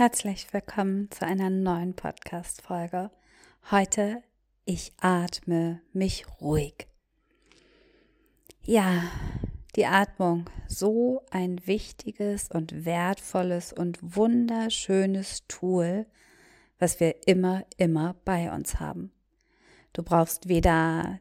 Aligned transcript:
Herzlich 0.00 0.50
willkommen 0.54 1.10
zu 1.10 1.26
einer 1.26 1.50
neuen 1.50 1.92
Podcast-Folge. 1.92 3.10
Heute 3.70 4.22
ich 4.64 4.94
atme 4.98 5.82
mich 5.92 6.24
ruhig. 6.40 6.88
Ja, 8.62 9.02
die 9.76 9.84
Atmung, 9.84 10.48
so 10.66 11.26
ein 11.30 11.60
wichtiges 11.66 12.48
und 12.50 12.86
wertvolles 12.86 13.74
und 13.74 13.98
wunderschönes 14.00 15.46
Tool, 15.48 16.06
was 16.78 16.98
wir 16.98 17.28
immer, 17.28 17.66
immer 17.76 18.16
bei 18.24 18.50
uns 18.50 18.80
haben. 18.80 19.12
Du 19.92 20.02
brauchst 20.02 20.48
weder 20.48 21.20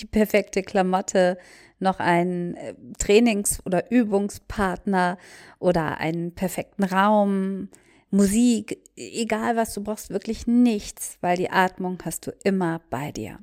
die 0.00 0.06
perfekte 0.06 0.62
Klamotte, 0.62 1.36
noch 1.80 1.98
einen 1.98 2.54
äh, 2.54 2.74
Trainings- 2.98 3.60
oder 3.66 3.90
Übungspartner 3.90 5.18
oder 5.58 5.98
einen 5.98 6.34
perfekten 6.34 6.84
Raum, 6.84 7.68
Musik, 8.10 8.78
egal 8.96 9.56
was 9.56 9.74
du 9.74 9.82
brauchst, 9.82 10.10
wirklich 10.10 10.46
nichts, 10.46 11.18
weil 11.20 11.36
die 11.36 11.50
Atmung 11.50 11.98
hast 12.04 12.26
du 12.26 12.32
immer 12.44 12.80
bei 12.90 13.12
dir. 13.12 13.38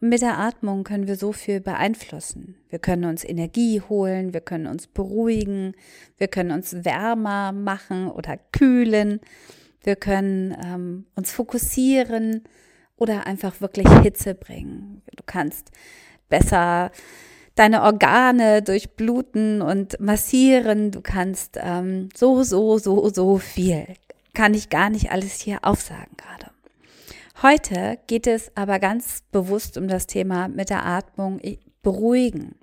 Und 0.00 0.10
mit 0.10 0.22
der 0.22 0.38
Atmung 0.38 0.84
können 0.84 1.06
wir 1.06 1.16
so 1.16 1.32
viel 1.32 1.60
beeinflussen. 1.60 2.56
Wir 2.68 2.78
können 2.78 3.04
uns 3.04 3.24
Energie 3.24 3.80
holen, 3.80 4.32
wir 4.32 4.40
können 4.40 4.66
uns 4.66 4.86
beruhigen, 4.86 5.74
wir 6.18 6.28
können 6.28 6.52
uns 6.52 6.84
wärmer 6.84 7.52
machen 7.52 8.08
oder 8.08 8.38
kühlen, 8.52 9.20
wir 9.82 9.96
können 9.96 10.56
ähm, 10.64 11.06
uns 11.14 11.32
fokussieren 11.32 12.44
oder 12.96 13.26
einfach 13.26 13.60
wirklich 13.60 13.88
Hitze 14.02 14.34
bringen. 14.34 15.02
Du 15.16 15.24
kannst 15.26 15.70
besser 16.28 16.90
deine 17.58 17.82
Organe 17.82 18.62
durchbluten 18.62 19.62
und 19.62 19.98
massieren. 20.00 20.90
Du 20.90 21.00
kannst 21.00 21.58
ähm, 21.60 22.08
so, 22.14 22.42
so, 22.42 22.78
so, 22.78 23.08
so 23.08 23.38
viel. 23.38 23.86
Kann 24.34 24.54
ich 24.54 24.70
gar 24.70 24.90
nicht 24.90 25.10
alles 25.10 25.40
hier 25.40 25.58
aufsagen 25.62 26.16
gerade. 26.16 26.52
Heute 27.42 27.98
geht 28.06 28.26
es 28.26 28.50
aber 28.56 28.78
ganz 28.78 29.22
bewusst 29.32 29.76
um 29.76 29.88
das 29.88 30.06
Thema 30.06 30.48
mit 30.48 30.70
der 30.70 30.84
Atmung 30.84 31.40
beruhigen. 31.82 32.56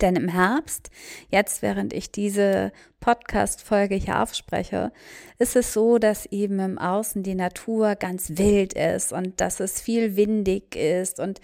Denn 0.00 0.16
im 0.16 0.28
Herbst, 0.28 0.90
jetzt 1.30 1.62
während 1.62 1.92
ich 1.92 2.12
diese 2.12 2.72
Podcast-Folge 3.00 3.94
hier 3.94 4.20
aufspreche, 4.22 4.92
ist 5.38 5.56
es 5.56 5.72
so, 5.72 5.98
dass 5.98 6.26
eben 6.26 6.58
im 6.58 6.78
Außen 6.78 7.22
die 7.22 7.34
Natur 7.34 7.94
ganz 7.94 8.32
wild 8.36 8.74
ist 8.74 9.12
und 9.12 9.40
dass 9.40 9.60
es 9.60 9.80
viel 9.80 10.16
windig 10.16 10.76
ist 10.76 11.18
und 11.18 11.40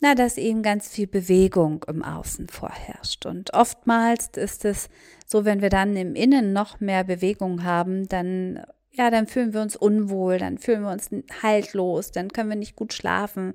na, 0.00 0.14
dass 0.14 0.38
eben 0.38 0.62
ganz 0.62 0.88
viel 0.88 1.06
Bewegung 1.06 1.84
im 1.86 2.02
Außen 2.02 2.48
vorherrscht. 2.48 3.26
Und 3.26 3.52
oftmals 3.52 4.28
ist 4.36 4.64
es 4.64 4.88
so, 5.26 5.44
wenn 5.44 5.60
wir 5.60 5.68
dann 5.68 5.94
im 5.94 6.14
Innen 6.14 6.52
noch 6.52 6.80
mehr 6.80 7.04
Bewegung 7.04 7.64
haben, 7.64 8.08
dann 8.08 8.64
ja, 8.92 9.10
dann 9.10 9.28
fühlen 9.28 9.54
wir 9.54 9.60
uns 9.60 9.76
unwohl, 9.76 10.38
dann 10.38 10.58
fühlen 10.58 10.82
wir 10.82 10.90
uns 10.90 11.10
haltlos, 11.42 12.10
dann 12.10 12.28
können 12.28 12.48
wir 12.48 12.56
nicht 12.56 12.74
gut 12.74 12.92
schlafen, 12.92 13.54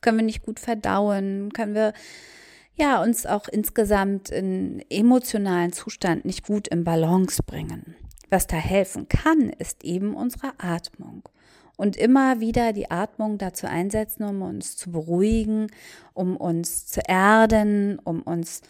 können 0.00 0.18
wir 0.18 0.24
nicht 0.24 0.44
gut 0.44 0.60
verdauen, 0.60 1.52
können 1.52 1.74
wir 1.74 1.92
ja 2.76 3.02
uns 3.02 3.26
auch 3.26 3.48
insgesamt 3.48 4.30
in 4.30 4.84
emotionalen 4.88 5.72
Zustand 5.72 6.24
nicht 6.24 6.46
gut 6.46 6.68
in 6.68 6.84
Balance 6.84 7.42
bringen. 7.44 7.96
Was 8.30 8.46
da 8.46 8.56
helfen 8.56 9.08
kann, 9.08 9.50
ist 9.50 9.82
eben 9.84 10.14
unsere 10.14 10.52
Atmung 10.58 11.28
und 11.76 11.96
immer 11.96 12.40
wieder 12.40 12.72
die 12.72 12.90
Atmung 12.90 13.38
dazu 13.38 13.66
einsetzen, 13.66 14.24
um 14.24 14.42
uns 14.42 14.76
zu 14.76 14.90
beruhigen, 14.90 15.68
um 16.14 16.36
uns 16.36 16.86
zu 16.86 17.00
erden, 17.06 17.98
um 17.98 18.22
uns 18.22 18.62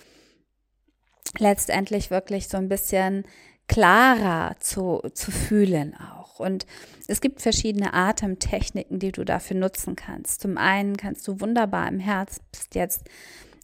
letztendlich 1.39 2.11
wirklich 2.11 2.49
so 2.49 2.57
ein 2.57 2.69
bisschen 2.69 3.25
klarer 3.69 4.57
zu, 4.61 5.03
zu 5.15 5.31
fühlen 5.31 5.95
auch. 5.95 6.41
Und 6.41 6.67
es 7.09 7.21
gibt 7.21 7.41
verschiedene 7.41 7.95
Atemtechniken, 7.95 8.99
die 8.99 9.13
du 9.13 9.25
dafür 9.25 9.57
nutzen 9.57 9.97
kannst. 9.97 10.41
Zum 10.41 10.59
einen 10.59 10.97
kannst 10.97 11.27
du 11.27 11.41
wunderbar 11.41 11.89
im 11.89 11.99
Herbst 11.99 12.43
jetzt 12.75 13.05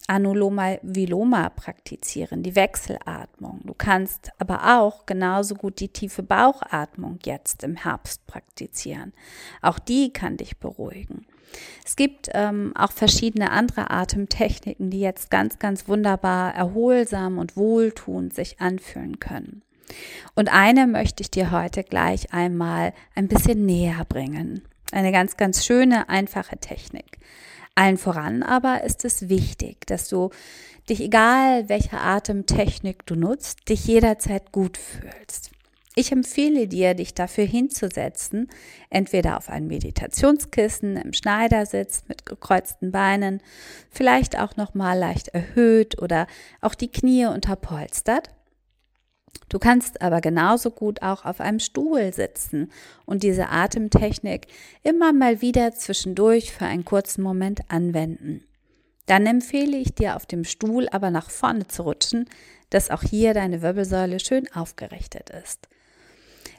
Anuloma 0.09 0.79
Viloma 0.83 1.49
praktizieren, 1.51 2.43
die 2.43 2.57
Wechselatmung. 2.57 3.61
Du 3.65 3.75
kannst 3.75 4.31
aber 4.39 4.79
auch 4.81 5.07
genauso 5.07 5.55
gut 5.55 5.81
die 5.81 5.89
tiefe 5.89 6.23
Bauchatmung 6.23 7.19
jetzt 7.25 7.63
im 7.63 7.77
Herbst 7.77 8.27
praktizieren. 8.27 9.13
Auch 9.61 9.79
die 9.79 10.13
kann 10.13 10.37
dich 10.37 10.59
beruhigen. 10.59 11.27
Es 11.85 11.97
gibt 11.97 12.31
ähm, 12.33 12.73
auch 12.77 12.93
verschiedene 12.93 13.51
andere 13.51 13.91
Atemtechniken, 13.91 14.91
die 14.91 15.01
jetzt 15.01 15.31
ganz, 15.31 15.59
ganz 15.59 15.89
wunderbar 15.89 16.55
erholsam 16.55 17.39
und 17.39 17.57
wohltuend 17.57 18.35
sich 18.35 18.61
anfühlen 18.61 19.21
können. 19.21 19.63
Und 20.35 20.53
eine 20.53 20.87
möchte 20.87 21.23
ich 21.23 21.31
dir 21.31 21.51
heute 21.51 21.85
gleich 21.85 22.33
einmal 22.33 22.95
ein 23.15 23.29
bisschen 23.29 23.67
näher 23.67 24.05
bringen. 24.09 24.63
Eine 24.91 25.13
ganz, 25.13 25.37
ganz 25.37 25.65
schöne, 25.65 26.09
einfache 26.09 26.59
Technik. 26.59 27.19
Allen 27.75 27.97
voran 27.97 28.43
aber 28.43 28.85
ist 28.85 29.05
es 29.05 29.29
wichtig, 29.29 29.87
dass 29.87 30.09
du 30.09 30.31
dich, 30.89 31.01
egal 31.01 31.69
welche 31.69 31.99
Atemtechnik 31.99 33.07
du 33.07 33.15
nutzt, 33.15 33.69
dich 33.69 33.87
jederzeit 33.87 34.53
gut 34.53 34.77
fühlst. 34.77 35.51
Ich 35.95 36.11
empfehle 36.11 36.69
dir, 36.69 36.95
dich 36.95 37.13
dafür 37.13 37.45
hinzusetzen, 37.45 38.49
entweder 38.89 39.37
auf 39.37 39.51
ein 39.51 39.67
Meditationskissen 39.67 40.97
im 40.97 41.13
Schneidersitz 41.13 42.05
mit 42.09 42.25
gekreuzten 42.25 42.93
Beinen, 42.93 43.43
vielleicht 43.91 44.39
auch 44.39 44.57
noch 44.57 44.73
mal 44.73 44.99
leicht 44.99 45.29
erhöht 45.29 46.01
oder 46.01 46.27
auch 46.63 46.75
die 46.75 46.91
Knie 46.91 47.27
unterpolstert 47.27 48.31
Du 49.49 49.59
kannst 49.59 50.01
aber 50.01 50.21
genauso 50.21 50.71
gut 50.71 51.03
auch 51.03 51.25
auf 51.25 51.41
einem 51.41 51.59
Stuhl 51.59 52.13
sitzen 52.13 52.73
und 53.05 53.23
diese 53.23 53.49
Atemtechnik 53.51 54.47
immer 54.83 55.13
mal 55.13 55.43
wieder 55.43 55.73
zwischendurch 55.73 56.53
für 56.53 56.65
einen 56.65 56.85
kurzen 56.85 57.23
Moment 57.23 57.61
anwenden. 57.69 58.45
Dann 59.07 59.27
empfehle 59.27 59.77
ich 59.77 59.95
dir 59.95 60.17
auf 60.17 60.27
dem 60.27 60.45
Stuhl 60.45 60.89
aber 60.91 61.11
nach 61.11 61.29
vorne 61.29 61.67
zu 61.67 61.83
rutschen, 61.83 62.29
dass 62.71 62.91
auch 62.91 63.03
hier 63.03 63.35
deine 63.35 63.61
Wirbelsäule 63.61 64.21
schön 64.21 64.51
aufgerichtet 64.55 65.31
ist. 65.31 65.69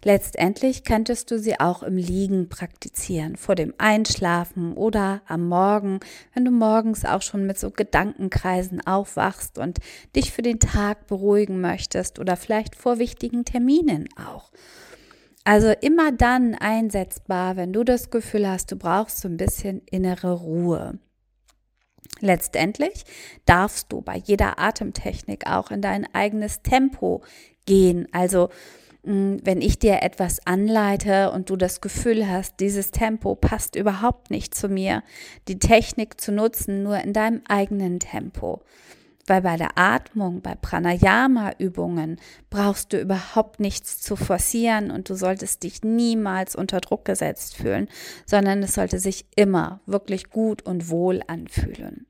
Letztendlich 0.06 0.84
könntest 0.84 1.31
du 1.31 1.40
sie 1.40 1.59
auch 1.62 1.81
im 1.81 1.96
Liegen 1.96 2.50
praktizieren, 2.50 3.38
vor 3.38 3.56
dem 3.56 3.74
Einschlafen 3.78 4.74
oder 4.74 5.22
am 5.28 5.47
Morgen, 5.47 6.02
wenn 6.34 6.44
du 6.44 6.52
morgens 6.52 7.06
auch 7.06 7.22
schon 7.22 7.46
mit 7.46 7.58
so 7.58 7.72
Gedankenkreisen 7.72 8.86
aufwachst 8.86 9.58
und 9.58 9.80
dich 10.13 10.34
für 10.34 10.42
den 10.42 10.59
Tag 10.59 11.08
beruhigen 11.08 11.62
möchtest 11.62 12.19
oder 12.19 12.36
vielleicht 12.36 12.75
vor 12.75 13.00
wichtigen 13.00 13.46
Terminen 13.46 14.09
auch. 14.18 14.52
Also 15.46 15.72
immer 15.81 16.12
dann 16.12 16.56
einsetzbar, 16.56 17.56
wenn 17.56 17.72
du 17.72 17.86
das 17.86 18.09
Gefühl 18.09 18.47
hast, 18.47 18.72
du 18.72 18.75
brauchst 18.75 19.19
so 19.19 19.30
ein 19.30 19.38
bisschen 19.38 19.81
innere 19.90 20.34
Ruhe. 20.34 21.00
Letztendlich 22.19 23.06
darfst 23.46 23.92
du 23.92 24.02
bei 24.02 24.18
jeder 24.18 24.59
Atemtechnik 24.59 25.48
auch 25.48 25.72
in 25.72 25.81
dein 25.81 26.13
eigenes 26.13 26.62
Tempo 26.62 27.24
gehen. 27.66 28.07
Also 28.12 28.50
wenn 29.04 29.62
ich 29.62 29.80
dir 29.80 30.02
etwas 30.02 30.46
anleite 30.48 31.32
und 31.32 31.50
du 31.50 31.58
das 31.58 31.82
Gefühl 31.82 32.30
hast, 32.30 32.62
dieses 32.62 32.92
Tempo 32.92 33.36
passt 33.36 33.76
überhaupt 33.76 34.32
nicht 34.32 34.56
zu 34.56 34.70
mir, 34.70 35.04
die 35.50 35.60
Technik 35.60 36.22
zu 36.22 36.32
nutzen, 36.32 36.84
nur 36.84 36.98
in 37.00 37.12
deinem 37.12 37.42
eigenen 37.48 38.00
Tempo. 38.00 38.62
Weil 39.26 39.42
bei 39.42 39.58
der 39.58 39.78
Atmung, 39.78 40.42
bei 40.42 40.56
Pranayama-Übungen 40.56 42.20
brauchst 42.50 42.92
du 42.94 43.00
überhaupt 43.00 43.60
nichts 43.60 44.02
zu 44.02 44.16
forcieren 44.16 44.92
und 44.92 45.10
du 45.10 45.16
solltest 45.16 45.64
dich 45.64 45.82
niemals 45.84 46.56
unter 46.56 46.82
Druck 46.82 47.06
gesetzt 47.06 47.56
fühlen, 47.56 47.90
sondern 48.26 48.64
es 48.64 48.74
sollte 48.74 49.00
sich 49.00 49.26
immer 49.36 49.82
wirklich 49.86 50.30
gut 50.30 50.62
und 50.66 50.90
wohl 50.90 51.22
anfühlen. 51.28 52.06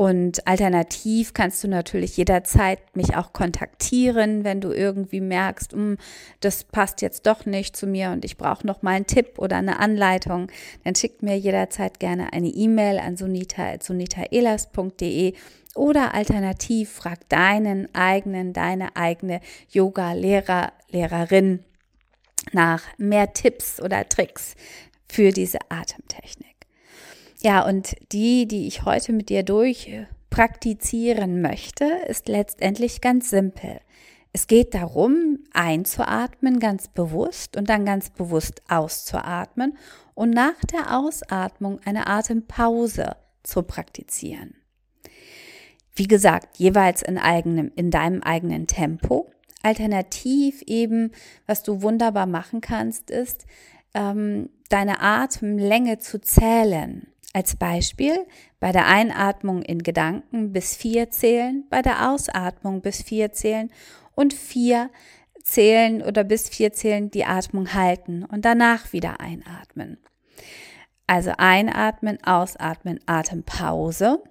Und 0.00 0.46
alternativ 0.46 1.34
kannst 1.34 1.62
du 1.62 1.68
natürlich 1.68 2.16
jederzeit 2.16 2.78
mich 2.96 3.16
auch 3.16 3.34
kontaktieren, 3.34 4.44
wenn 4.44 4.62
du 4.62 4.72
irgendwie 4.72 5.20
merkst, 5.20 5.74
hm, 5.74 5.98
das 6.40 6.64
passt 6.64 7.02
jetzt 7.02 7.26
doch 7.26 7.44
nicht 7.44 7.76
zu 7.76 7.86
mir 7.86 8.08
und 8.08 8.24
ich 8.24 8.38
brauche 8.38 8.66
noch 8.66 8.80
mal 8.80 8.92
einen 8.92 9.04
Tipp 9.04 9.32
oder 9.36 9.56
eine 9.56 9.78
Anleitung. 9.78 10.50
Dann 10.84 10.94
schickt 10.94 11.22
mir 11.22 11.36
jederzeit 11.36 12.00
gerne 12.00 12.32
eine 12.32 12.48
E-Mail 12.48 12.98
an 12.98 13.18
sunita.sunitaelas.de 13.18 15.34
oder 15.74 16.14
alternativ 16.14 16.92
frag 16.92 17.28
deinen 17.28 17.94
eigenen, 17.94 18.54
deine 18.54 18.96
eigene 18.96 19.42
Yoga-Lehrer, 19.68 20.72
Lehrerin 20.88 21.62
nach 22.52 22.84
mehr 22.96 23.34
Tipps 23.34 23.82
oder 23.82 24.08
Tricks 24.08 24.54
für 25.10 25.30
diese 25.30 25.58
Atemtechnik. 25.68 26.59
Ja, 27.42 27.66
und 27.66 27.96
die, 28.12 28.46
die 28.46 28.66
ich 28.66 28.84
heute 28.84 29.12
mit 29.12 29.30
dir 29.30 29.42
durch 29.42 29.90
praktizieren 30.28 31.40
möchte, 31.40 31.84
ist 32.06 32.28
letztendlich 32.28 33.00
ganz 33.00 33.30
simpel. 33.30 33.80
Es 34.32 34.46
geht 34.46 34.74
darum, 34.74 35.38
einzuatmen 35.52 36.60
ganz 36.60 36.88
bewusst 36.88 37.56
und 37.56 37.68
dann 37.68 37.84
ganz 37.84 38.10
bewusst 38.10 38.62
auszuatmen 38.68 39.76
und 40.14 40.30
nach 40.30 40.64
der 40.72 40.98
Ausatmung 40.98 41.80
eine 41.84 42.06
Atempause 42.06 43.16
zu 43.42 43.62
praktizieren. 43.62 44.54
Wie 45.94 46.06
gesagt, 46.06 46.58
jeweils 46.58 47.02
in, 47.02 47.18
eigenem, 47.18 47.72
in 47.74 47.90
deinem 47.90 48.22
eigenen 48.22 48.66
Tempo. 48.66 49.30
Alternativ 49.62 50.62
eben, 50.62 51.10
was 51.46 51.62
du 51.62 51.82
wunderbar 51.82 52.26
machen 52.26 52.60
kannst, 52.60 53.10
ist, 53.10 53.46
ähm, 53.94 54.50
deine 54.68 55.00
Atemlänge 55.00 55.98
zu 55.98 56.20
zählen. 56.20 57.09
Als 57.32 57.54
Beispiel 57.54 58.26
bei 58.58 58.72
der 58.72 58.86
Einatmung 58.86 59.62
in 59.62 59.82
Gedanken 59.82 60.52
bis 60.52 60.76
vier 60.76 61.10
zählen, 61.10 61.64
bei 61.70 61.80
der 61.80 62.10
Ausatmung 62.10 62.82
bis 62.82 63.02
vier 63.02 63.32
zählen 63.32 63.70
und 64.16 64.34
vier 64.34 64.90
zählen 65.42 66.02
oder 66.02 66.24
bis 66.24 66.48
vier 66.48 66.72
zählen 66.72 67.10
die 67.10 67.24
Atmung 67.24 67.72
halten 67.72 68.24
und 68.24 68.44
danach 68.44 68.92
wieder 68.92 69.20
einatmen. 69.20 69.98
Also 71.06 71.32
einatmen, 71.38 72.18
ausatmen, 72.24 73.00
Atempause. 73.06 74.22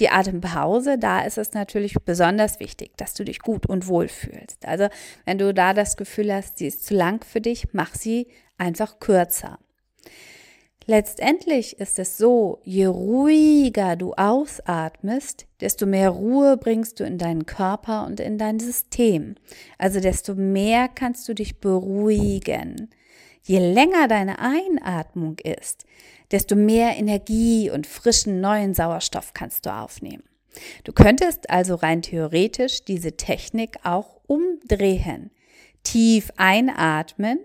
Die 0.00 0.08
Atempause, 0.08 0.98
da 0.98 1.22
ist 1.22 1.36
es 1.36 1.52
natürlich 1.52 1.94
besonders 2.04 2.58
wichtig, 2.58 2.96
dass 2.96 3.14
du 3.14 3.22
dich 3.22 3.40
gut 3.40 3.66
und 3.66 3.86
wohl 3.86 4.08
fühlst. 4.08 4.66
Also 4.66 4.88
wenn 5.24 5.38
du 5.38 5.52
da 5.52 5.74
das 5.74 5.96
Gefühl 5.96 6.32
hast, 6.32 6.58
sie 6.58 6.68
ist 6.68 6.86
zu 6.86 6.94
lang 6.94 7.24
für 7.24 7.40
dich, 7.40 7.74
mach 7.74 7.94
sie 7.94 8.28
einfach 8.56 8.98
kürzer. 8.98 9.58
Letztendlich 10.90 11.78
ist 11.78 12.00
es 12.00 12.18
so, 12.18 12.58
je 12.64 12.86
ruhiger 12.86 13.94
du 13.94 14.12
ausatmest, 14.14 15.46
desto 15.60 15.86
mehr 15.86 16.10
Ruhe 16.10 16.56
bringst 16.56 16.98
du 16.98 17.04
in 17.04 17.16
deinen 17.16 17.46
Körper 17.46 18.04
und 18.06 18.18
in 18.18 18.38
dein 18.38 18.58
System. 18.58 19.36
Also 19.78 20.00
desto 20.00 20.34
mehr 20.34 20.88
kannst 20.88 21.28
du 21.28 21.34
dich 21.34 21.60
beruhigen. 21.60 22.90
Je 23.44 23.60
länger 23.60 24.08
deine 24.08 24.40
Einatmung 24.40 25.38
ist, 25.38 25.86
desto 26.32 26.56
mehr 26.56 26.96
Energie 26.96 27.70
und 27.70 27.86
frischen 27.86 28.40
neuen 28.40 28.74
Sauerstoff 28.74 29.32
kannst 29.32 29.66
du 29.66 29.72
aufnehmen. 29.72 30.24
Du 30.82 30.92
könntest 30.92 31.50
also 31.50 31.76
rein 31.76 32.02
theoretisch 32.02 32.84
diese 32.84 33.16
Technik 33.16 33.76
auch 33.84 34.18
umdrehen. 34.26 35.30
Tief 35.84 36.32
einatmen, 36.36 37.38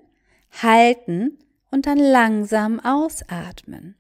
halten 0.64 1.38
und 1.76 1.88
dann 1.88 1.98
langsam 1.98 2.80
ausatmen. 2.80 3.96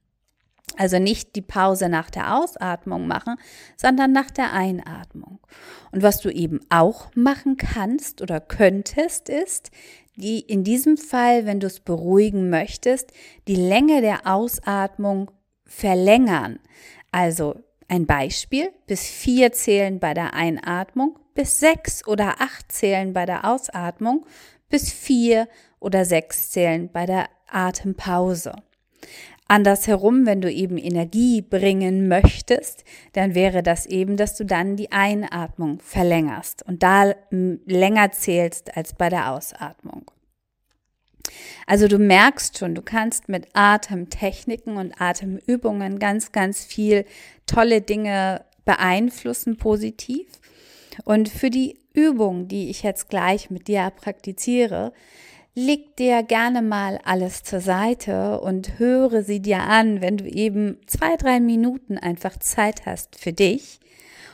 Also 0.78 0.98
nicht 0.98 1.36
die 1.36 1.42
Pause 1.42 1.90
nach 1.90 2.10
der 2.10 2.38
Ausatmung 2.38 3.06
machen, 3.06 3.36
sondern 3.76 4.14
nach 4.14 4.32
der 4.32 4.54
Einatmung. 4.54 5.40
Und 5.92 6.02
was 6.02 6.22
du 6.22 6.30
eben 6.30 6.62
auch 6.70 7.14
machen 7.16 7.58
kannst 7.58 8.22
oder 8.22 8.40
könntest, 8.40 9.28
ist, 9.28 9.72
die 10.16 10.40
in 10.40 10.64
diesem 10.64 10.96
Fall, 10.96 11.46
wenn 11.46 11.60
du 11.60 11.68
es 11.68 11.82
beruhigen 11.82 12.50
möchtest, 12.50 13.12
die 13.50 13.58
Länge 13.58 14.00
der 14.00 14.26
Ausatmung 14.26 15.32
verlängern. 15.66 16.60
Also 17.12 17.56
ein 17.90 18.06
Beispiel, 18.06 18.70
bis 18.88 19.06
vier 19.06 19.52
zählen 19.52 20.00
bei 20.00 20.14
der 20.14 20.34
Einatmung, 20.34 21.20
bis 21.34 21.60
sechs 21.60 22.08
oder 22.08 22.40
acht 22.40 22.72
zählen 22.72 23.12
bei 23.12 23.26
der 23.26 23.44
Ausatmung, 23.44 24.26
bis 24.70 24.92
vier 24.92 25.48
oder 25.80 26.06
sechs 26.06 26.52
zählen 26.52 26.90
bei 26.92 27.06
der 27.06 27.30
Atempause. 27.48 28.54
Andersherum, 29.48 30.26
wenn 30.26 30.42
du 30.42 30.52
eben 30.52 30.78
Energie 30.78 31.44
bringen 31.44 32.08
möchtest, 32.08 32.84
dann 33.14 33.36
wäre 33.36 33.62
das 33.62 33.86
eben, 33.86 34.18
dass 34.18 34.36
du 34.36 34.44
dann 34.44 34.76
die 34.76 34.92
Einatmung 34.92 35.80
verlängerst 35.82 36.64
und 36.68 36.82
da 36.82 37.14
länger 37.30 38.12
zählst 38.12 38.76
als 38.76 38.94
bei 38.94 39.10
der 39.10 39.32
Ausatmung. 39.32 40.10
Also 41.68 41.88
du 41.88 42.00
merkst 42.00 42.58
schon, 42.58 42.74
du 42.76 42.82
kannst 42.82 43.30
mit 43.30 43.48
Atemtechniken 43.54 44.78
und 44.78 45.00
Atemübungen 45.00 46.00
ganz, 46.00 46.32
ganz 46.32 46.64
viel 46.64 47.06
tolle 47.46 47.82
Dinge 47.82 48.46
beeinflussen 48.66 49.58
positiv. 49.58 50.28
Und 51.04 51.30
für 51.30 51.50
die 51.50 51.78
Übung, 51.96 52.48
die 52.48 52.70
ich 52.70 52.84
jetzt 52.84 53.10
gleich 53.10 53.50
mit 53.50 53.68
dir 53.68 53.92
praktiziere, 53.96 54.94
leg 55.56 55.96
dir 55.96 56.22
gerne 56.24 56.62
mal 56.62 57.00
alles 57.04 57.44
zur 57.44 57.62
Seite 57.62 58.42
und 58.42 58.78
höre 58.78 59.24
sie 59.24 59.42
dir 59.42 59.62
an, 59.62 60.02
wenn 60.02 60.18
du 60.18 60.26
eben 60.26 60.78
zwei, 60.86 61.16
drei 61.16 61.40
Minuten 61.40 61.98
einfach 61.98 62.38
Zeit 62.38 62.86
hast 62.86 63.18
für 63.18 63.34
dich 63.34 63.80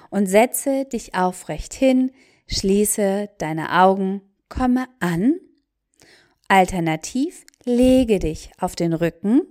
und 0.10 0.26
setze 0.28 0.86
dich 0.86 1.16
aufrecht 1.16 1.74
hin, 1.74 2.12
schließe 2.48 3.30
deine 3.38 3.80
Augen, 3.82 4.22
komme 4.50 4.88
an. 5.00 5.36
Alternativ 6.48 7.46
lege 7.64 8.20
dich 8.20 8.52
auf 8.60 8.76
den 8.76 8.94
Rücken, 8.94 9.42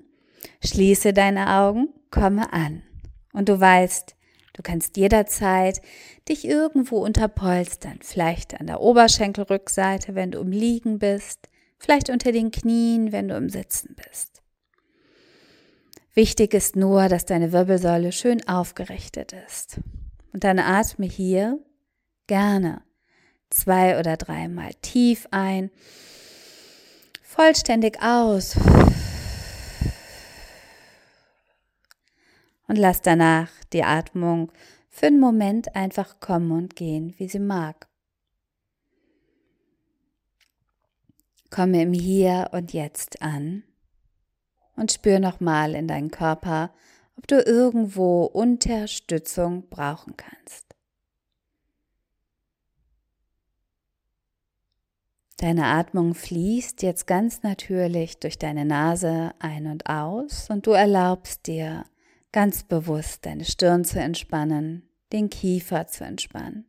schließe 0.62 1.12
deine 1.12 1.56
Augen, 1.56 1.88
komme 2.10 2.52
an. 2.52 2.82
Und 3.32 3.48
du 3.48 3.58
weißt, 3.58 4.16
du 4.52 4.62
kannst 4.62 4.96
jederzeit 4.96 5.80
dich 6.28 6.44
irgendwo 6.44 6.98
unterpolstern, 6.98 7.98
vielleicht 8.02 8.60
an 8.60 8.66
der 8.66 8.80
Oberschenkelrückseite, 8.80 10.14
wenn 10.14 10.30
du 10.30 10.40
im 10.40 10.52
Liegen 10.52 10.98
bist, 10.98 11.48
vielleicht 11.78 12.10
unter 12.10 12.32
den 12.32 12.50
Knien, 12.50 13.12
wenn 13.12 13.28
du 13.28 13.36
im 13.36 13.48
Sitzen 13.48 13.96
bist. 13.96 14.42
Wichtig 16.14 16.54
ist 16.54 16.76
nur, 16.76 17.08
dass 17.08 17.24
deine 17.24 17.52
Wirbelsäule 17.52 18.12
schön 18.12 18.46
aufgerichtet 18.48 19.32
ist. 19.46 19.80
Und 20.32 20.44
dann 20.44 20.58
atme 20.58 21.06
hier 21.06 21.58
gerne 22.26 22.82
zwei 23.48 23.98
oder 23.98 24.16
dreimal 24.16 24.70
tief 24.82 25.26
ein, 25.30 25.70
vollständig 27.22 28.02
aus 28.02 28.56
und 32.70 32.76
lass 32.76 33.02
danach 33.02 33.50
die 33.72 33.82
Atmung 33.82 34.52
für 34.88 35.06
einen 35.06 35.18
Moment 35.18 35.74
einfach 35.74 36.20
kommen 36.20 36.52
und 36.52 36.76
gehen, 36.76 37.14
wie 37.16 37.26
sie 37.26 37.40
mag. 37.40 37.88
Komme 41.50 41.82
im 41.82 41.92
Hier 41.92 42.50
und 42.52 42.72
Jetzt 42.72 43.22
an 43.22 43.64
und 44.76 44.92
spür 44.92 45.18
nochmal 45.18 45.74
in 45.74 45.88
deinen 45.88 46.12
Körper, 46.12 46.72
ob 47.16 47.26
du 47.26 47.40
irgendwo 47.40 48.22
Unterstützung 48.26 49.68
brauchen 49.68 50.16
kannst. 50.16 50.76
Deine 55.38 55.64
Atmung 55.64 56.14
fließt 56.14 56.82
jetzt 56.82 57.08
ganz 57.08 57.42
natürlich 57.42 58.20
durch 58.20 58.38
deine 58.38 58.64
Nase 58.64 59.32
ein 59.40 59.66
und 59.66 59.86
aus 59.86 60.48
und 60.50 60.68
du 60.68 60.70
erlaubst 60.70 61.48
dir 61.48 61.84
ganz 62.32 62.64
bewusst 62.64 63.26
deine 63.26 63.44
Stirn 63.44 63.84
zu 63.84 63.98
entspannen, 64.00 64.88
den 65.12 65.30
Kiefer 65.30 65.86
zu 65.86 66.04
entspannen, 66.04 66.66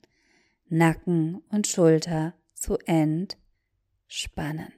Nacken 0.70 1.42
und 1.50 1.68
Schulter 1.68 2.34
zu 2.54 2.78
entspannen 2.86 3.42
spannen. 4.12 4.74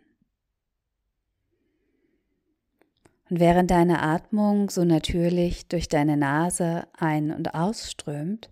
Und 3.29 3.39
während 3.39 3.71
deine 3.71 4.01
Atmung 4.01 4.69
so 4.69 4.83
natürlich 4.83 5.67
durch 5.67 5.87
deine 5.87 6.17
Nase 6.17 6.87
ein- 6.93 7.31
und 7.31 7.55
ausströmt, 7.55 8.49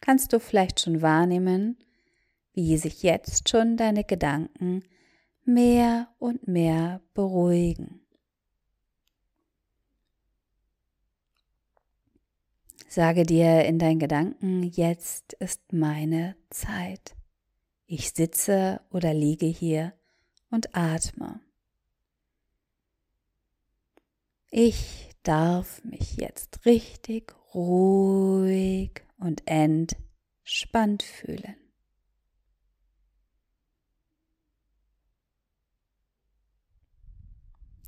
kannst 0.00 0.32
du 0.32 0.40
vielleicht 0.40 0.80
schon 0.80 1.02
wahrnehmen, 1.02 1.76
wie 2.54 2.78
sich 2.78 3.02
jetzt 3.02 3.48
schon 3.48 3.76
deine 3.76 4.04
Gedanken 4.04 4.82
mehr 5.44 6.08
und 6.18 6.48
mehr 6.48 7.02
beruhigen. 7.14 8.01
Sage 12.94 13.22
dir 13.22 13.64
in 13.64 13.78
deinen 13.78 14.00
Gedanken, 14.00 14.64
jetzt 14.64 15.32
ist 15.32 15.72
meine 15.72 16.36
Zeit. 16.50 17.16
Ich 17.86 18.10
sitze 18.10 18.82
oder 18.90 19.14
liege 19.14 19.46
hier 19.46 19.94
und 20.50 20.76
atme. 20.76 21.40
Ich 24.50 25.08
darf 25.22 25.82
mich 25.84 26.16
jetzt 26.16 26.66
richtig 26.66 27.34
ruhig 27.54 29.02
und 29.16 29.40
entspannt 29.46 31.02
fühlen. 31.02 31.56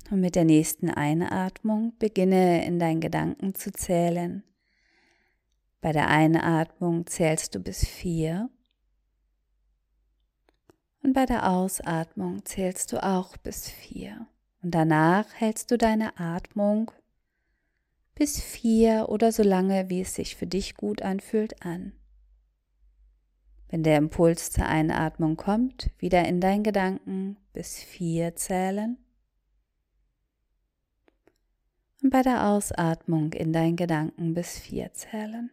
Und 0.09 0.19
mit 0.19 0.33
der 0.33 0.45
nächsten 0.45 0.89
Einatmung 0.89 1.93
beginne 1.99 2.65
in 2.65 2.79
deinen 2.79 3.01
Gedanken 3.01 3.53
zu 3.53 3.71
zählen. 3.71 4.43
Bei 5.85 5.91
der 5.91 6.07
Einatmung 6.07 7.05
zählst 7.05 7.53
du 7.53 7.59
bis 7.59 7.85
vier 7.85 8.49
Und 11.03 11.13
bei 11.13 11.27
der 11.27 11.47
Ausatmung 11.47 12.43
zählst 12.43 12.91
du 12.91 13.03
auch 13.03 13.37
bis 13.37 13.69
vier. 13.69 14.25
Und 14.63 14.71
danach 14.71 15.27
hältst 15.35 15.69
du 15.69 15.77
deine 15.77 16.19
Atmung 16.19 16.89
bis 18.15 18.41
vier 18.41 19.09
oder 19.09 19.31
so 19.31 19.43
lange, 19.43 19.87
wie 19.91 20.01
es 20.01 20.15
sich 20.15 20.35
für 20.35 20.47
dich 20.47 20.73
gut 20.75 21.03
anfühlt, 21.03 21.63
an. 21.63 21.91
Wenn 23.69 23.83
der 23.83 23.99
Impuls 23.99 24.49
zur 24.49 24.65
Einatmung 24.65 25.37
kommt, 25.37 25.91
wieder 25.99 26.27
in 26.27 26.41
deinen 26.41 26.63
Gedanken 26.63 27.37
bis 27.53 27.77
vier 27.77 28.33
zählen. 28.35 28.97
Und 32.01 32.09
bei 32.09 32.23
der 32.23 32.47
Ausatmung 32.47 33.33
in 33.33 33.53
deinen 33.53 33.75
Gedanken 33.75 34.33
bis 34.33 34.57
vier 34.57 34.91
zählen. 34.91 35.51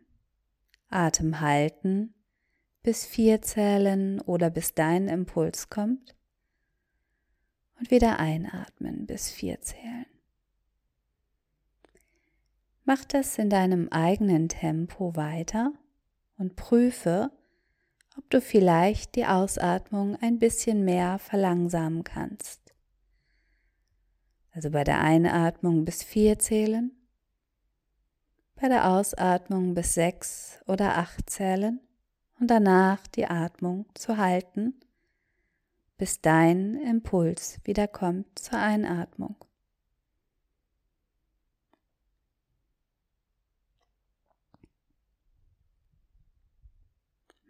Atem 0.93 1.41
halten 1.41 2.15
bis 2.83 3.07
vier 3.07 3.43
zählen 3.43 4.21
oder 4.21 4.51
bis 4.51 4.75
dein 4.75 5.09
Impuls 5.09 5.71
kommt 5.71 6.17
und 7.79 7.91
wieder 7.91 8.19
einatmen 8.19 9.07
bis 9.07 9.31
vier 9.31 9.61
zählen. 9.61 10.07
Mach 12.85 13.05
das 13.05 13.39
in 13.39 13.49
deinem 13.49 13.89
eigenen 13.91 14.49
Tempo 14.49 15.15
weiter 15.15 15.73
und 16.37 16.57
prüfe, 16.57 17.31
ob 18.19 18.29
du 18.29 18.41
vielleicht 18.41 19.15
die 19.15 19.27
Ausatmung 19.27 20.17
ein 20.17 20.39
bisschen 20.39 20.85
mehr 20.85 21.19
verlangsamen 21.19 22.03
kannst. 22.03 22.75
Also 24.51 24.71
bei 24.71 24.85
der 24.85 25.01
Einatmung 25.01 25.85
bis 25.85 26.03
vier 26.03 26.39
zählen, 26.39 26.91
bei 28.63 28.69
der 28.69 28.89
Ausatmung 28.89 29.75
bis 29.75 29.95
sechs 29.95 30.61
oder 30.69 30.97
acht 30.97 31.29
zählen 31.29 31.81
und 32.39 32.47
danach 32.49 33.05
die 33.09 33.27
Atmung 33.27 33.87
zu 33.95 34.19
halten, 34.19 34.79
bis 35.99 36.21
dein 36.21 36.77
Impuls 36.77 37.59
wieder 37.65 37.89
kommt 37.89 38.39
zur 38.39 38.61
Einatmung. 38.61 39.35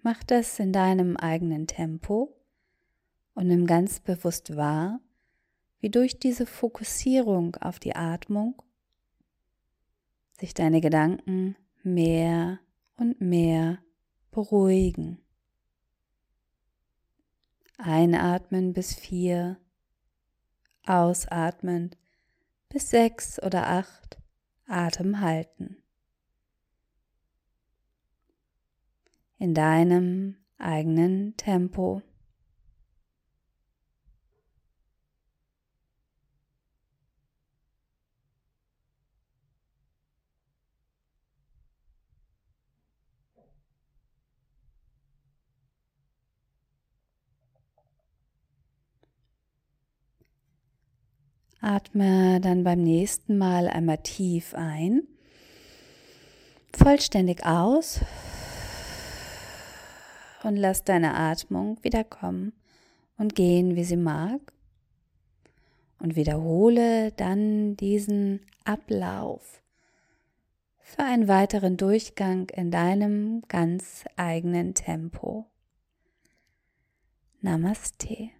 Mach 0.00 0.24
das 0.24 0.58
in 0.58 0.72
deinem 0.72 1.18
eigenen 1.18 1.66
Tempo 1.66 2.34
und 3.34 3.48
nimm 3.48 3.66
ganz 3.66 4.00
bewusst 4.00 4.56
wahr, 4.56 4.98
wie 5.80 5.90
durch 5.90 6.18
diese 6.18 6.46
Fokussierung 6.46 7.56
auf 7.56 7.78
die 7.78 7.94
Atmung 7.94 8.62
sich 10.42 10.54
deine 10.54 10.80
Gedanken 10.80 11.54
mehr 11.84 12.58
und 12.96 13.20
mehr 13.20 13.78
beruhigen. 14.32 15.18
Einatmen 17.78 18.72
bis 18.72 18.92
vier, 18.92 19.56
ausatmen 20.84 21.94
bis 22.68 22.90
sechs 22.90 23.40
oder 23.40 23.68
acht, 23.68 24.18
Atem 24.66 25.20
halten. 25.20 25.76
In 29.38 29.54
deinem 29.54 30.38
eigenen 30.58 31.36
Tempo. 31.36 32.02
Atme 51.62 52.40
dann 52.40 52.64
beim 52.64 52.82
nächsten 52.82 53.38
Mal 53.38 53.68
einmal 53.68 53.98
tief 53.98 54.52
ein, 54.52 55.02
vollständig 56.74 57.46
aus 57.46 58.00
und 60.42 60.56
lass 60.56 60.82
deine 60.82 61.14
Atmung 61.14 61.78
wieder 61.82 62.02
kommen 62.02 62.52
und 63.16 63.36
gehen, 63.36 63.76
wie 63.76 63.84
sie 63.84 63.96
mag. 63.96 64.40
Und 66.00 66.16
wiederhole 66.16 67.12
dann 67.12 67.76
diesen 67.76 68.40
Ablauf 68.64 69.62
für 70.80 71.04
einen 71.04 71.28
weiteren 71.28 71.76
Durchgang 71.76 72.48
in 72.50 72.72
deinem 72.72 73.42
ganz 73.46 74.04
eigenen 74.16 74.74
Tempo. 74.74 75.46
Namaste. 77.40 78.30